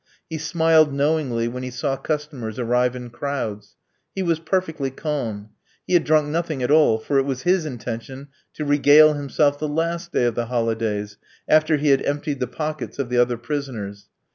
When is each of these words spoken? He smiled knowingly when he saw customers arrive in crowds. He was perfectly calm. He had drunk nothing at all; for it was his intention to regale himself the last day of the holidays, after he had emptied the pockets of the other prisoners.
He 0.31 0.39
smiled 0.39 0.91
knowingly 0.91 1.47
when 1.47 1.61
he 1.61 1.69
saw 1.69 1.95
customers 1.95 2.57
arrive 2.57 2.95
in 2.95 3.11
crowds. 3.11 3.75
He 4.15 4.23
was 4.23 4.39
perfectly 4.39 4.89
calm. 4.89 5.49
He 5.85 5.93
had 5.93 6.05
drunk 6.05 6.27
nothing 6.27 6.63
at 6.63 6.71
all; 6.71 6.97
for 6.97 7.19
it 7.19 7.23
was 7.23 7.43
his 7.43 7.67
intention 7.67 8.29
to 8.55 8.65
regale 8.65 9.13
himself 9.13 9.59
the 9.59 9.67
last 9.67 10.11
day 10.11 10.25
of 10.25 10.33
the 10.33 10.47
holidays, 10.47 11.17
after 11.47 11.77
he 11.77 11.89
had 11.89 12.03
emptied 12.03 12.39
the 12.39 12.47
pockets 12.47 12.97
of 12.97 13.09
the 13.09 13.19
other 13.19 13.37
prisoners. 13.37 14.09